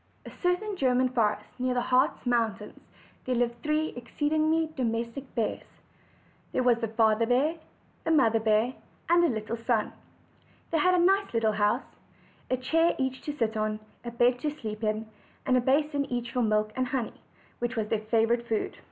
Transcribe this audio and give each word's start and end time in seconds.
a 0.25 0.29
certain 0.41 0.75
German 0.77 1.09
forest 1.09 1.43
near 1.59 1.75
the 1.75 1.81
Hartz 1.81 2.25
mountains 2.25 2.79
there 3.25 3.35
lived 3.35 3.61
three 3.61 3.93
exceedingly 3.95 4.69
domestic 4.75 5.35
bears. 5.35 5.67
There 6.53 6.63
was 6.63 6.77
the 6.81 6.87
Father 6.87 7.27
bear, 7.27 7.55
the 8.03 8.09
Mother 8.09 8.39
bear, 8.39 8.73
and 9.09 9.23
a 9.23 9.27
little 9.27 9.57
son. 9.67 9.93
They 10.71 10.79
had 10.79 10.95
a 10.95 11.05
nice 11.05 11.31
little 11.35 11.51
house; 11.51 11.97
a 12.49 12.57
chair 12.57 12.95
each 12.97 13.21
to 13.25 13.37
sit 13.37 13.55
on, 13.55 13.79
a 14.03 14.09
bed 14.09 14.39
to 14.39 14.49
sleep 14.49 14.83
in, 14.83 15.05
and 15.45 15.55
a 15.55 15.61
basin 15.61 16.05
each 16.05 16.31
for 16.31 16.41
milk 16.41 16.71
and 16.75 16.87
honey, 16.87 17.13
which 17.59 17.75
was 17.75 17.89
their 17.89 18.01
favorite 18.09 18.47
food. 18.47 18.75